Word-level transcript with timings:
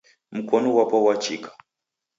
Mkonu 0.35 0.69
ghwapo 0.73 0.97
ghwachika. 1.03 1.49